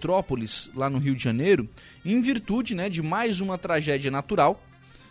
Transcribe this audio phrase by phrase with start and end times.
[0.00, 1.68] Petrópolis, lá no Rio de Janeiro,
[2.02, 4.60] em virtude né, de mais uma tragédia natural,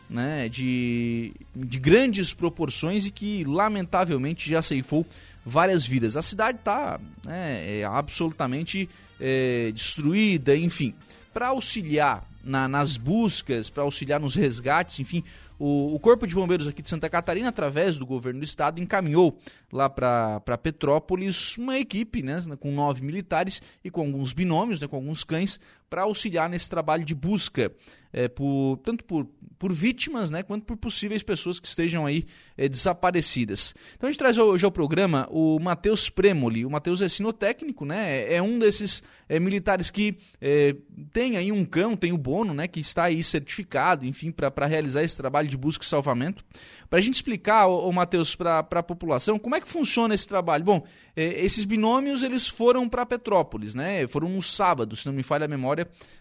[0.10, 5.06] né, de, de grandes proporções e que lamentavelmente já ceifou
[5.46, 6.18] várias vidas.
[6.18, 8.90] A cidade está né, é absolutamente
[9.22, 10.96] é, destruída, enfim.
[11.32, 15.24] Para auxiliar na, nas buscas, para auxiliar nos resgates, enfim,
[15.60, 19.38] o, o, Corpo de Bombeiros aqui de Santa Catarina, através do governo do estado, encaminhou
[19.72, 24.96] lá para Petrópolis uma equipe né, com nove militares e com alguns binômios, né, com
[24.96, 25.60] alguns cães,
[25.90, 27.72] para auxiliar nesse trabalho de busca,
[28.12, 32.26] é, por, tanto por, por vítimas né, quanto por possíveis pessoas que estejam aí
[32.58, 33.74] é, desaparecidas.
[33.96, 36.66] Então a gente traz hoje ao programa o Matheus Premoli.
[36.66, 40.76] O Matheus é sinotécnico, né, é, é um desses é, militares que é,
[41.14, 45.04] tem aí um cão, tem o Bono, né, que está aí certificado, enfim, para realizar
[45.04, 46.44] esse trabalho de busca e salvamento.
[46.90, 50.64] Para a gente explicar, ô Matheus, para a população, como é que funciona esse trabalho?
[50.64, 50.84] Bom,
[51.16, 54.08] é, esses binômios eles foram para Petrópolis, né?
[54.08, 55.79] Foram no sábado, se não me falha a memória,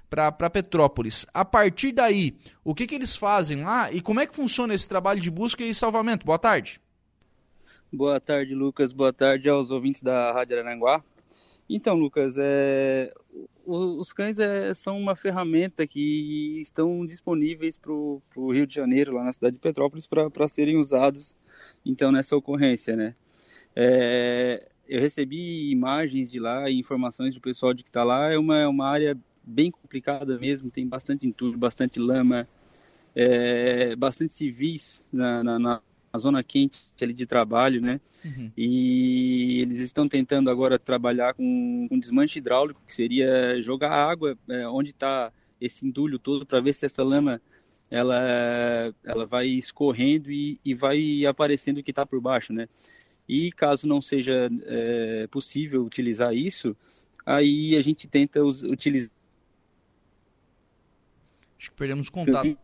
[0.08, 1.26] para Petrópolis.
[1.32, 4.88] A partir daí, o que, que eles fazem lá e como é que funciona esse
[4.88, 6.24] trabalho de busca e salvamento?
[6.24, 6.80] Boa tarde.
[7.92, 8.92] Boa tarde, Lucas.
[8.92, 11.02] Boa tarde aos ouvintes da Rádio Aranguá.
[11.70, 13.12] Então, Lucas, é,
[13.66, 19.24] os cães é, são uma ferramenta que estão disponíveis para o Rio de Janeiro, lá
[19.24, 21.36] na cidade de Petrópolis, para serem usados,
[21.84, 23.14] então, nessa ocorrência, né?
[23.76, 28.38] É, eu recebi imagens de lá e informações do pessoal de que está lá, é
[28.38, 29.16] uma, é uma área
[29.48, 32.46] bem complicada mesmo, tem bastante entulho, bastante lama,
[33.14, 35.80] é, bastante civis na, na, na
[36.16, 38.00] zona quente ali de trabalho, né?
[38.24, 38.50] Uhum.
[38.56, 44.68] E eles estão tentando agora trabalhar com, com desmanche hidráulico, que seria jogar água é,
[44.68, 47.40] onde está esse entulho todo para ver se essa lama
[47.90, 52.68] ela, ela vai escorrendo e, e vai aparecendo o que está por baixo, né?
[53.28, 56.76] E caso não seja é, possível utilizar isso,
[57.26, 59.10] aí a gente tenta us, utilizar.
[61.58, 62.56] Acho que perdemos contato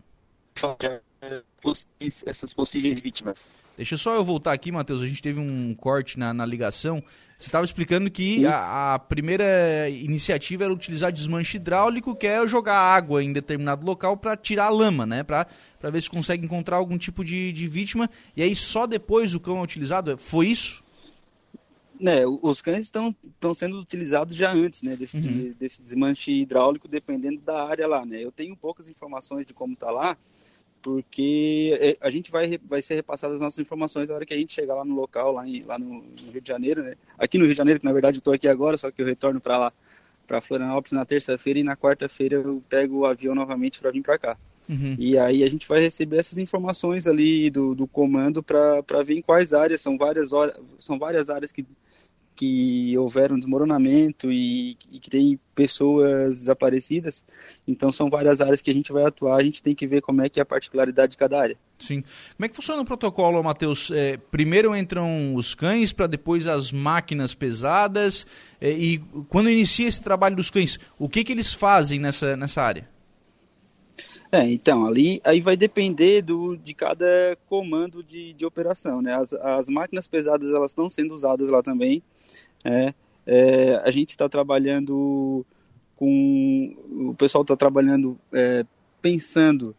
[2.27, 3.51] essas possíveis vítimas.
[3.77, 5.03] Deixa só eu voltar aqui, Matheus.
[5.03, 7.03] A gente teve um corte na, na ligação.
[7.37, 12.77] Você estava explicando que a, a, primeira iniciativa era utilizar desmanche hidráulico, que é jogar
[12.77, 15.25] água em determinado local para tirar a lama, né?
[15.25, 15.49] Para
[15.91, 18.09] ver se consegue encontrar algum tipo de, de vítima.
[18.37, 20.17] E aí só depois o cão é utilizado?
[20.17, 20.84] Foi isso?
[22.07, 25.55] É, os cães estão, estão sendo utilizados já antes, né, desse, uhum.
[25.59, 28.23] desse desmanche hidráulico, dependendo da área lá, né.
[28.23, 30.17] Eu tenho poucas informações de como está lá,
[30.83, 34.37] porque é, a gente vai, vai ser repassado as nossas informações na hora que a
[34.37, 36.95] gente chegar lá no local, lá, em, lá no, no, Rio de Janeiro, né?
[37.19, 39.41] Aqui no Rio de Janeiro, que na verdade estou aqui agora, só que eu retorno
[39.41, 39.73] para lá,
[40.27, 44.19] para Florianópolis na terça-feira e na quarta-feira eu pego o avião novamente para vir para
[44.19, 44.37] cá.
[44.69, 44.95] Uhum.
[44.99, 49.23] E aí a gente vai receber essas informações ali do, do comando para ver em
[49.23, 51.67] quais áreas, são várias, horas, são várias áreas que
[52.35, 57.25] que houveram desmoronamento e, e, que tem pessoas desaparecidas.
[57.67, 60.23] Então são várias áreas que a gente vai atuar, a gente tem que ver como
[60.23, 61.57] é que é a particularidade de cada área.
[61.79, 62.03] Sim.
[62.03, 63.91] Como é que funciona o protocolo, Matheus?
[63.91, 68.27] É, primeiro entram os cães, para depois as máquinas pesadas.
[68.61, 72.63] É, e quando inicia esse trabalho dos cães, o que, que eles fazem nessa, nessa
[72.63, 72.94] área?
[74.35, 79.15] É, então, ali aí vai depender do, de cada comando de, de operação, né?
[79.15, 82.03] As, as máquinas pesadas, elas estão sendo usadas lá também,
[82.65, 82.93] é,
[83.25, 85.47] é a gente está trabalhando
[85.95, 86.75] com...
[87.11, 88.67] o pessoal está trabalhando é,
[89.01, 89.73] pensando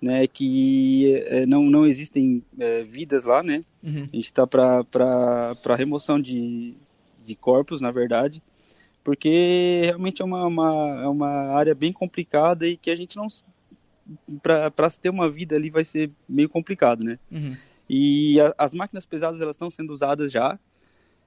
[0.00, 3.64] né, que é, não, não existem é, vidas lá, né?
[3.82, 4.04] Uhum.
[4.04, 6.74] A gente está para remoção de,
[7.24, 8.40] de corpos, na verdade,
[9.02, 13.26] porque realmente é uma, uma, é uma área bem complicada e que a gente não
[14.42, 17.18] para se ter uma vida ali vai ser meio complicado, né?
[17.30, 17.56] Uhum.
[17.88, 20.58] E a, as máquinas pesadas elas estão sendo usadas já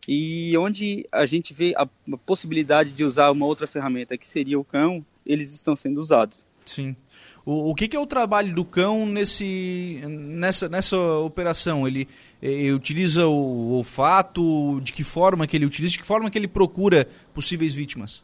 [0.08, 4.60] e onde a gente vê a, a, possibilidade de usar uma outra ferramenta que seria
[4.60, 6.46] o cão, eles estão sendo usados.
[6.66, 6.96] Sim.
[7.46, 11.88] O, o que, que, é o trabalho do cão nesse, nessa, nessa operação?
[11.88, 12.08] Ele,
[12.42, 14.80] ele utiliza o olfato?
[14.82, 15.94] De que forma que ele utiliza?
[15.94, 18.24] De que forma que ele procura possíveis vítimas?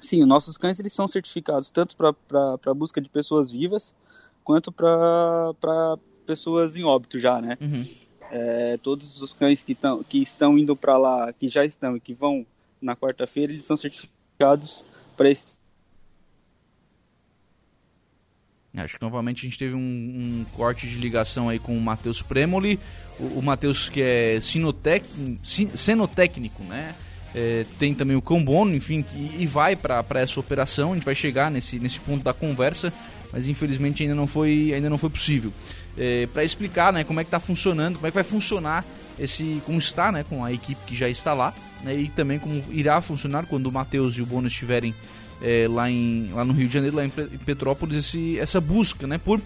[0.00, 3.94] Sim, nossos cães eles são certificados tanto para busca de pessoas vivas
[4.42, 7.58] quanto para pessoas em óbito já, né?
[7.60, 7.86] Uhum.
[8.30, 12.00] É, todos os cães que, tão, que estão indo para lá, que já estão e
[12.00, 12.46] que vão
[12.80, 14.84] na quarta-feira, eles são certificados
[15.16, 15.48] para esse.
[18.72, 22.22] Acho que novamente a gente teve um, um corte de ligação aí com o Matheus
[22.22, 22.78] Premoli,
[23.18, 25.04] o, o Matheus que é sinotec,
[25.74, 26.94] sinotécnico, né?
[27.34, 30.92] É, tem também o Cão Bono, enfim, e, e vai para essa operação.
[30.92, 32.92] A gente vai chegar nesse, nesse ponto da conversa
[33.32, 35.52] mas infelizmente ainda não foi, ainda não foi possível.
[35.96, 38.84] É, para explicar né, como é que está funcionando, como é que vai funcionar
[39.18, 42.62] esse, como está, né, com a equipe que já está lá, né, e também como
[42.70, 44.94] irá funcionar quando o Matheus e o Bono estiverem
[45.42, 49.18] é, lá, em, lá no Rio de Janeiro, lá em Petrópolis, esse, essa busca, né,
[49.18, 49.40] por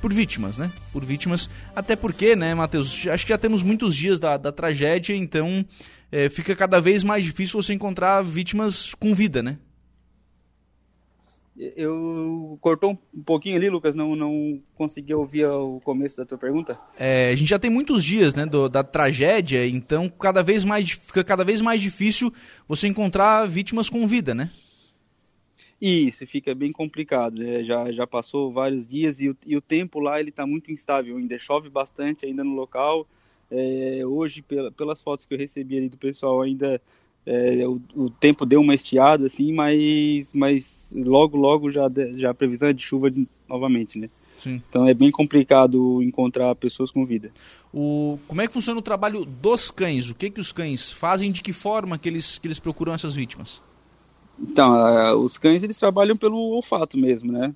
[0.00, 0.70] por vítimas, né?
[0.92, 5.12] Por vítimas, até porque, né, Matheus, acho que já temos muitos dias da, da tragédia,
[5.12, 5.64] então
[6.10, 9.58] é, fica cada vez mais difícil você encontrar vítimas com vida, né?
[11.76, 16.78] Eu cortou um pouquinho ali, Lucas, não, não consegui ouvir o começo da tua pergunta.
[16.96, 20.92] É, a gente já tem muitos dias, né, do, da tragédia, então cada vez mais
[20.92, 22.32] fica cada vez mais difícil
[22.68, 24.50] você encontrar vítimas com vida, né?
[25.80, 27.40] Isso, fica bem complicado.
[27.40, 27.64] Né?
[27.64, 31.16] Já, já passou vários dias e o, e o tempo lá ele está muito instável.
[31.16, 33.06] Ainda chove bastante ainda no local.
[33.50, 36.80] É, hoje, pela, pelas fotos que eu recebi ali do pessoal, ainda
[37.24, 42.34] é, o, o, tempo deu uma estiada, assim, mas, mas logo, logo já, já a
[42.34, 44.10] previsão é de chuva de, novamente, né?
[44.38, 44.62] Sim.
[44.68, 47.30] Então é bem complicado encontrar pessoas com vida.
[47.74, 50.08] O, como é que funciona o trabalho dos cães?
[50.08, 51.32] O que, que os cães fazem?
[51.32, 53.60] De que forma que eles, que eles procuram essas vítimas?
[54.40, 57.52] Então, uh, os cães eles trabalham pelo olfato mesmo, né?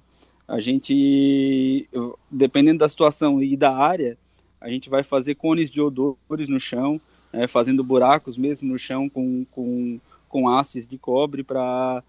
[0.46, 1.88] A gente,
[2.30, 4.18] dependendo da situação e da área,
[4.62, 7.00] a gente vai fazer cones de odores no chão,
[7.32, 7.48] né?
[7.48, 12.02] fazendo buracos mesmo no chão com, com, com hastes de cobre para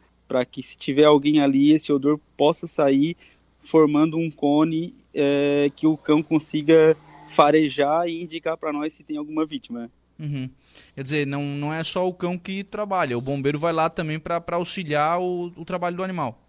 [0.49, 3.17] que se tiver alguém ali, esse odor possa sair
[3.59, 6.95] formando um cone é, que o cão consiga
[7.29, 9.89] farejar e indicar para nós se tem alguma vítima.
[10.19, 10.47] Uhum.
[10.93, 14.19] Quer dizer, não, não é só o cão que trabalha, o bombeiro vai lá também
[14.19, 16.42] para auxiliar o, o trabalho do animal.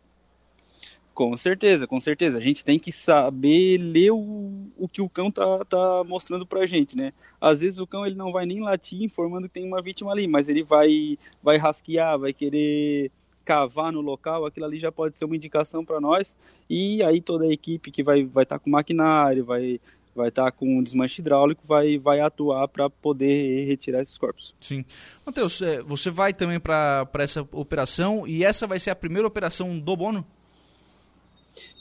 [1.15, 2.39] Com certeza, com certeza.
[2.39, 6.67] A gente tem que saber ler o, o que o cão tá, tá mostrando pra
[6.67, 7.13] gente, né?
[7.41, 10.27] Às vezes o cão ele não vai nem latir informando que tem uma vítima ali,
[10.27, 13.13] mas ele vai, vai rasquear, vai querer
[13.45, 16.35] cavar no local, aquilo ali já pode ser uma indicação para nós.
[16.69, 19.81] E aí toda a equipe que vai vai estar tá com maquinário, vai
[20.15, 24.55] vai estar tá com desmanche hidráulico, vai, vai atuar para poder retirar esses corpos.
[24.61, 24.85] Sim.
[25.27, 29.79] Matheus, é, você vai também para essa operação e essa vai ser a primeira operação
[29.79, 30.25] do Bono?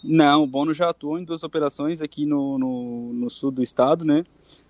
[0.03, 4.03] Não, o Bono já atuou em duas operações aqui no, no, no sul do estado,
[4.03, 4.25] né?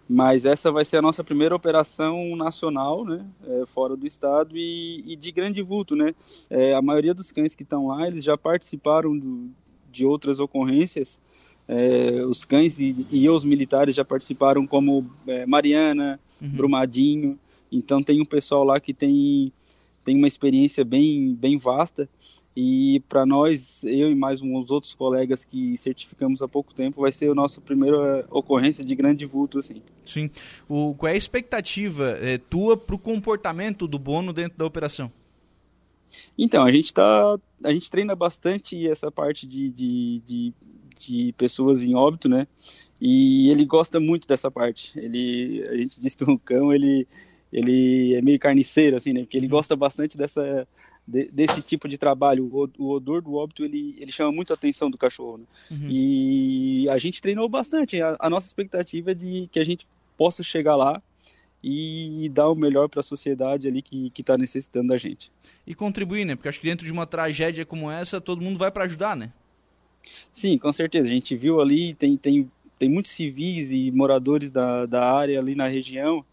[0.08, 3.26] Mas essa vai ser a nossa primeira operação nacional, né?
[3.48, 6.14] É, fora do estado e, e, de grande vulto, né?
[6.50, 9.50] É, a maioria dos cães que estão lá, eles já participaram do,
[9.92, 11.20] de outras ocorrências
[11.68, 16.50] é, os cães e, e, os militares já participaram como é, Mariana, uhum.
[16.50, 17.40] Brumadinho.
[17.72, 19.52] Então tem um pessoal lá que tem,
[20.04, 22.10] tem uma experiência bem, bem vasta.
[22.56, 27.12] E para nós, eu e mais uns outros colegas que certificamos há pouco tempo, vai
[27.12, 29.82] ser a nossa primeira ocorrência de grande vulto, assim.
[30.06, 30.30] Sim.
[30.70, 35.12] O, qual é a expectativa é, tua para o comportamento do Bono dentro da operação?
[36.38, 37.40] Então, a gente tá.
[37.64, 40.54] A gente treina bastante essa parte de, de, de
[41.08, 42.48] de pessoas em óbito, né?
[43.00, 44.98] E ele gosta muito dessa parte.
[44.98, 47.08] Ele, a gente diz que o cão ele,
[47.52, 49.22] ele é meio carniceiro, assim, né?
[49.22, 49.52] Porque ele uhum.
[49.52, 50.68] gosta bastante dessa,
[51.08, 52.50] de, desse tipo de trabalho.
[52.52, 55.38] O, o, odor do óbito ele, ele chama muito a atenção do cachorro.
[55.38, 55.46] Né?
[55.72, 55.88] Uhum.
[55.90, 58.02] E a gente treinou bastante.
[58.02, 61.02] A, a, nossa expectativa é de que a gente possa chegar lá
[61.64, 65.32] e dar o melhor para a sociedade ali que está necessitando da gente.
[65.66, 66.36] E contribuir, né?
[66.36, 69.32] Porque acho que dentro de uma tragédia como essa, todo mundo vai para ajudar, né?
[70.30, 71.08] Sim, com certeza.
[71.08, 75.56] A gente viu ali, tem, tem, tem muitos civis e moradores da, da área ali
[75.56, 76.26] na região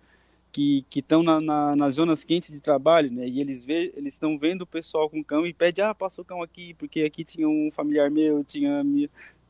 [0.52, 3.28] que estão na, na, nas zonas quentes de trabalho, né?
[3.28, 6.24] E eles vê, eles estão vendo o pessoal com cão e pede, ah, passa o
[6.24, 8.84] cão aqui, porque aqui tinha um familiar meu, tinha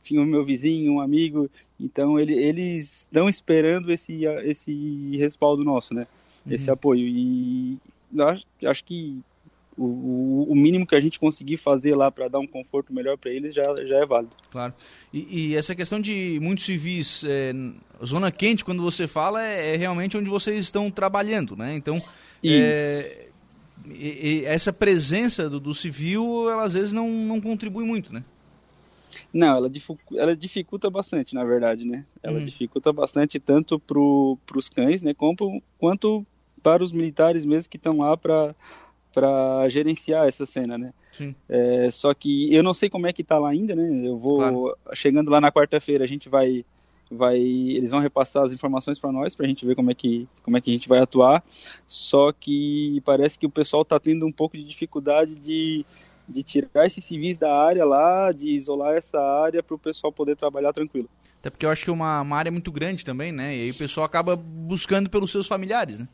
[0.01, 1.49] tinha o meu vizinho, um amigo.
[1.79, 6.07] Então ele, eles estão esperando esse esse respaldo nosso, né?
[6.45, 6.53] Uhum.
[6.53, 7.77] Esse apoio e
[8.19, 9.19] acho, acho que
[9.77, 13.31] o, o, mínimo que a gente conseguir fazer lá para dar um conforto melhor para
[13.31, 14.35] eles já, já é válido.
[14.49, 14.73] Claro.
[15.13, 17.53] E, e essa questão de muitos civis, é,
[18.05, 21.73] zona quente, quando você fala, é, é, realmente onde vocês estão trabalhando, né?
[21.73, 22.01] Então,
[22.43, 23.27] é,
[23.85, 28.23] e, e essa presença do, do, civil, ela às vezes não, não contribui muito, né?
[29.33, 32.05] Não, ela, dificulta, ela dificulta bastante, na verdade, né?
[32.21, 32.45] Ela uhum.
[32.45, 35.13] dificulta bastante tanto para os cães, né?
[35.13, 36.25] Como, quanto
[36.61, 38.55] para os militares mesmo que estão lá para
[39.13, 40.93] para gerenciar essa cena, né?
[41.11, 41.35] Sim.
[41.49, 44.07] É, só que eu não sei como é que tá lá ainda, né?
[44.07, 44.77] Eu vou claro.
[44.93, 46.65] chegando lá na quarta-feira, a gente vai
[47.13, 50.29] vai eles vão repassar as informações para nós para a gente ver como é que
[50.43, 51.43] como é que a gente vai atuar.
[51.85, 55.85] Só que parece que o pessoal está tendo um pouco de dificuldade de
[56.27, 60.37] de tirar esses civis da área lá, de isolar essa área para o pessoal poder
[60.37, 61.09] trabalhar tranquilo.
[61.41, 63.57] Até porque eu acho que é uma, uma área muito grande também, né?
[63.57, 66.07] E aí o pessoal acaba buscando pelos seus familiares, né?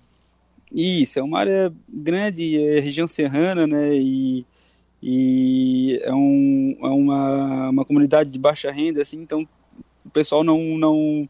[0.73, 3.95] Isso, é uma área grande, é região serrana, né?
[3.95, 4.45] E,
[5.01, 9.47] e é, um, é uma, uma comunidade de baixa renda, assim, então
[10.05, 11.29] o pessoal não, não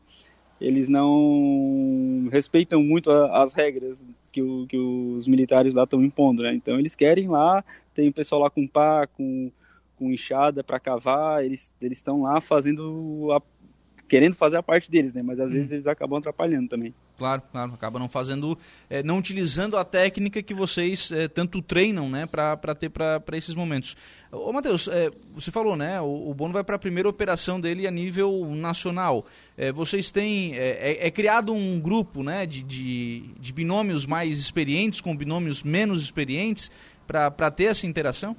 [0.60, 6.42] eles não respeitam muito a, as regras que, o, que, os militares lá estão impondo,
[6.42, 6.54] né?
[6.54, 7.64] Então eles querem lá,
[7.94, 9.52] tem o pessoal lá com pá, com,
[9.96, 13.42] com enxada para cavar, eles estão lá fazendo a,
[14.08, 15.22] querendo fazer a parte deles, né?
[15.22, 15.54] Mas às hum.
[15.54, 16.94] vezes eles acabam atrapalhando também.
[17.18, 18.58] Claro, claro, acaba não fazendo,
[18.88, 23.56] é, não utilizando a técnica que vocês é, tanto treinam, né, para ter para esses
[23.56, 23.98] momentos.
[24.32, 27.88] Ô, Matheus, é, você falou, né, o, o Bono vai para a primeira operação dele
[27.88, 29.26] a nível nacional.
[29.74, 35.64] vocês têm, é, criado um grupo, né, de, de, de binômios mais experientes com binômios
[35.64, 36.70] menos experientes
[37.08, 38.36] para ter essa interação?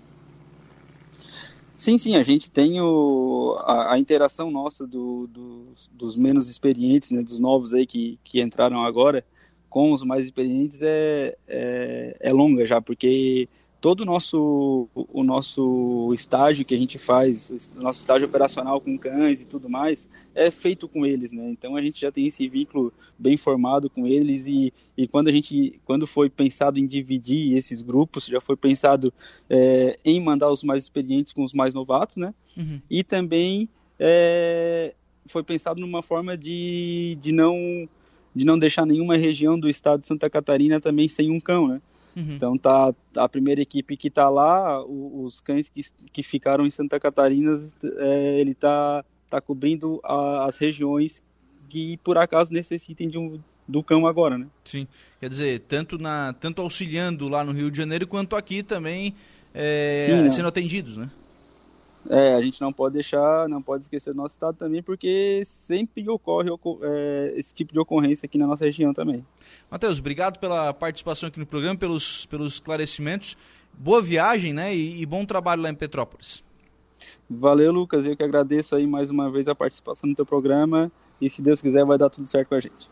[1.78, 7.12] Sim, sim, a gente tem o, a, a interação nossa do, do, dos menos experientes,
[7.12, 9.24] né, dos novos aí que, que entraram agora,
[9.70, 13.48] com os mais experientes é, é, é longa já, porque
[13.80, 18.98] todo o nosso, o nosso estágio que a gente faz, o nosso estágio operacional com
[18.98, 21.48] cães e tudo mais, é feito com eles, né?
[21.50, 25.32] Então a gente já tem esse vínculo bem formado com eles e, e quando a
[25.32, 29.12] gente, quando foi pensado em dividir esses grupos, já foi pensado
[29.48, 32.34] é, em mandar os mais experientes com os mais novatos, né?
[32.56, 32.80] Uhum.
[32.90, 33.68] E também
[33.98, 34.94] é,
[35.26, 37.88] foi pensado numa forma de, de não
[38.34, 41.80] de não deixar nenhuma região do estado de Santa Catarina também sem um cão, né?
[42.18, 42.34] Uhum.
[42.34, 45.82] Então tá a primeira equipe que está lá, os cães que,
[46.12, 47.54] que ficaram em Santa Catarina,
[47.98, 51.22] é, ele tá, tá cobrindo a, as regiões
[51.68, 54.48] que por acaso necessitem de um, do cão agora, né?
[54.64, 54.88] Sim,
[55.20, 59.14] quer dizer, tanto, na, tanto auxiliando lá no Rio de Janeiro quanto aqui também
[59.54, 60.30] é, Sim, né?
[60.30, 61.08] sendo atendidos, né?
[62.10, 66.08] É, a gente não pode deixar, não pode esquecer do nosso estado também, porque sempre
[66.08, 66.48] ocorre
[66.82, 69.24] é, esse tipo de ocorrência aqui na nossa região também.
[69.70, 73.36] Matheus, obrigado pela participação aqui no programa, pelos, pelos esclarecimentos.
[73.74, 74.74] Boa viagem, né?
[74.74, 76.42] E, e bom trabalho lá em Petrópolis.
[77.28, 78.06] Valeu, Lucas.
[78.06, 80.90] Eu que agradeço aí mais uma vez a participação no teu programa.
[81.20, 82.86] E se Deus quiser, vai dar tudo certo com a gente.